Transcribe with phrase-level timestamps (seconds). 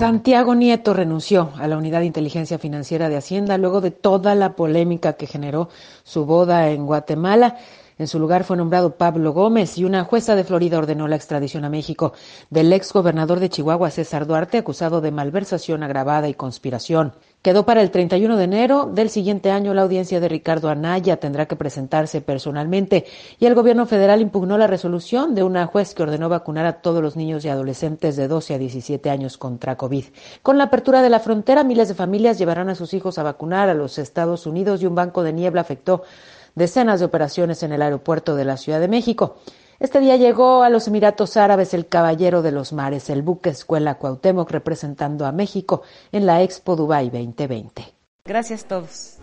[0.00, 4.56] Santiago Nieto renunció a la Unidad de Inteligencia Financiera de Hacienda luego de toda la
[4.56, 5.68] polémica que generó
[6.04, 7.58] su boda en Guatemala.
[7.98, 11.66] En su lugar fue nombrado Pablo Gómez y una jueza de Florida ordenó la extradición
[11.66, 12.14] a México
[12.48, 17.12] del ex gobernador de Chihuahua, César Duarte, acusado de malversación agravada y conspiración.
[17.42, 21.16] Quedó para el 31 de enero del siguiente año la audiencia de Ricardo Anaya.
[21.16, 23.06] Tendrá que presentarse personalmente
[23.38, 27.02] y el gobierno federal impugnó la resolución de una juez que ordenó vacunar a todos
[27.02, 30.04] los niños y adolescentes de 12 a 17 años contra COVID.
[30.42, 33.70] Con la apertura de la frontera, miles de familias llevarán a sus hijos a vacunar
[33.70, 36.02] a los Estados Unidos y un banco de niebla afectó
[36.54, 39.36] decenas de operaciones en el aeropuerto de la Ciudad de México.
[39.80, 43.94] Este día llegó a los Emiratos Árabes el Caballero de los Mares, el buque Escuela
[43.94, 45.80] Cuauhtémoc representando a México
[46.12, 47.90] en la Expo Dubai 2020.
[48.26, 49.18] Gracias a todos.